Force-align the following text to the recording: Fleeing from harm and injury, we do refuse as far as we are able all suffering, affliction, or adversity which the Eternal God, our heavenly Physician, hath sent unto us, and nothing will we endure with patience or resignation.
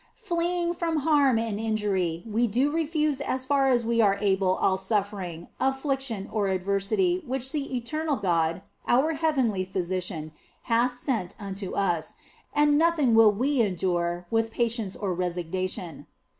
Fleeing 0.17 0.73
from 0.73 1.01
harm 1.01 1.37
and 1.37 1.59
injury, 1.59 2.23
we 2.25 2.47
do 2.47 2.71
refuse 2.71 3.21
as 3.21 3.45
far 3.45 3.67
as 3.67 3.85
we 3.85 4.01
are 4.01 4.17
able 4.19 4.55
all 4.55 4.75
suffering, 4.75 5.47
affliction, 5.59 6.27
or 6.33 6.47
adversity 6.47 7.21
which 7.27 7.51
the 7.51 7.77
Eternal 7.77 8.15
God, 8.15 8.63
our 8.87 9.13
heavenly 9.13 9.63
Physician, 9.63 10.31
hath 10.63 10.97
sent 10.97 11.35
unto 11.39 11.75
us, 11.75 12.15
and 12.51 12.79
nothing 12.79 13.13
will 13.13 13.31
we 13.31 13.61
endure 13.61 14.25
with 14.31 14.49
patience 14.49 14.95
or 14.95 15.13
resignation. 15.13 16.07